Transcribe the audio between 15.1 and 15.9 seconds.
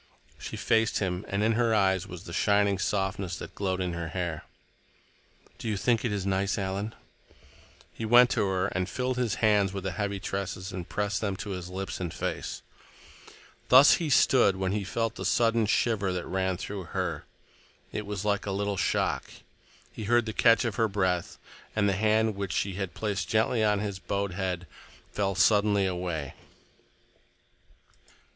the sudden